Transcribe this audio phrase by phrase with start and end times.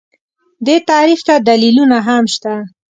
[0.65, 2.53] دې تعریف ته دلیلونه هم شته